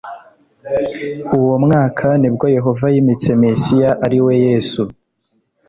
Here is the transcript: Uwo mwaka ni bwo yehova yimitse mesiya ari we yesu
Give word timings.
Uwo 1.37 1.55
mwaka 1.65 2.07
ni 2.19 2.29
bwo 2.33 2.45
yehova 2.55 2.85
yimitse 2.93 3.29
mesiya 3.43 3.89
ari 4.05 4.19
we 4.25 4.33
yesu 4.45 4.81